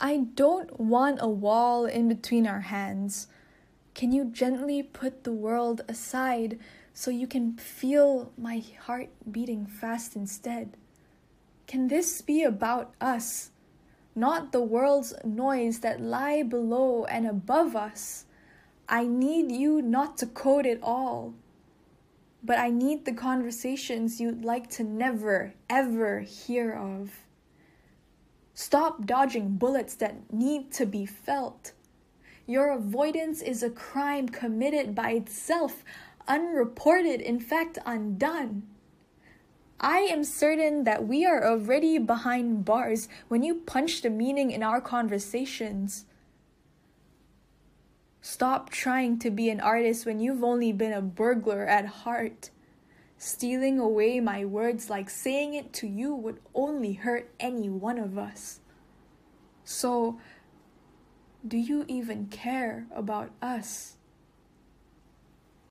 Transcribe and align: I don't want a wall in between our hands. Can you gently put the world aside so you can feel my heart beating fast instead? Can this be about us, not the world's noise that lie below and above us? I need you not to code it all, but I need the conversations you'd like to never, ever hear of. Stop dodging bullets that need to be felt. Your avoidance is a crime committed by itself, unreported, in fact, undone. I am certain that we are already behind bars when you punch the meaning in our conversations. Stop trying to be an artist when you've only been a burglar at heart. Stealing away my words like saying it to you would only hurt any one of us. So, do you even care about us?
I 0.00 0.18
don't 0.34 0.78
want 0.78 1.20
a 1.22 1.28
wall 1.28 1.86
in 1.86 2.06
between 2.06 2.46
our 2.46 2.60
hands. 2.60 3.28
Can 3.94 4.12
you 4.12 4.26
gently 4.26 4.82
put 4.82 5.24
the 5.24 5.32
world 5.32 5.80
aside 5.88 6.58
so 6.92 7.10
you 7.10 7.26
can 7.26 7.56
feel 7.56 8.30
my 8.36 8.62
heart 8.84 9.08
beating 9.30 9.64
fast 9.64 10.14
instead? 10.14 10.76
Can 11.66 11.88
this 11.88 12.20
be 12.20 12.42
about 12.42 12.94
us, 13.00 13.50
not 14.14 14.52
the 14.52 14.60
world's 14.60 15.14
noise 15.24 15.80
that 15.80 16.00
lie 16.00 16.42
below 16.42 17.06
and 17.06 17.26
above 17.26 17.74
us? 17.74 18.26
I 18.86 19.06
need 19.06 19.50
you 19.50 19.80
not 19.80 20.18
to 20.18 20.26
code 20.26 20.66
it 20.66 20.78
all, 20.82 21.32
but 22.42 22.58
I 22.58 22.68
need 22.68 23.06
the 23.06 23.14
conversations 23.14 24.20
you'd 24.20 24.44
like 24.44 24.68
to 24.72 24.84
never, 24.84 25.54
ever 25.70 26.20
hear 26.20 26.72
of. 26.72 27.25
Stop 28.68 29.06
dodging 29.06 29.50
bullets 29.58 29.94
that 29.94 30.32
need 30.32 30.72
to 30.72 30.86
be 30.86 31.06
felt. 31.06 31.70
Your 32.48 32.72
avoidance 32.72 33.40
is 33.40 33.62
a 33.62 33.70
crime 33.70 34.28
committed 34.28 34.92
by 34.92 35.12
itself, 35.12 35.84
unreported, 36.26 37.20
in 37.20 37.38
fact, 37.38 37.78
undone. 37.86 38.64
I 39.78 39.98
am 39.98 40.24
certain 40.24 40.82
that 40.82 41.06
we 41.06 41.24
are 41.24 41.46
already 41.46 41.98
behind 41.98 42.64
bars 42.64 43.08
when 43.28 43.44
you 43.44 43.54
punch 43.54 44.02
the 44.02 44.10
meaning 44.10 44.50
in 44.50 44.64
our 44.64 44.80
conversations. 44.80 46.06
Stop 48.20 48.70
trying 48.70 49.20
to 49.20 49.30
be 49.30 49.48
an 49.48 49.60
artist 49.60 50.04
when 50.04 50.18
you've 50.18 50.42
only 50.42 50.72
been 50.72 50.92
a 50.92 51.00
burglar 51.00 51.64
at 51.68 51.86
heart. 52.02 52.50
Stealing 53.18 53.78
away 53.78 54.20
my 54.20 54.44
words 54.44 54.90
like 54.90 55.08
saying 55.08 55.54
it 55.54 55.72
to 55.74 55.86
you 55.86 56.14
would 56.14 56.38
only 56.54 56.92
hurt 56.92 57.32
any 57.40 57.68
one 57.68 57.98
of 57.98 58.18
us. 58.18 58.60
So, 59.64 60.18
do 61.46 61.56
you 61.56 61.84
even 61.88 62.26
care 62.26 62.86
about 62.94 63.30
us? 63.40 63.95